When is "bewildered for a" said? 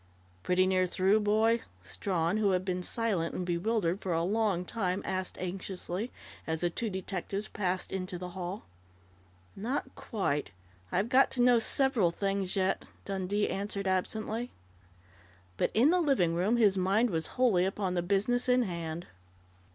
3.45-4.23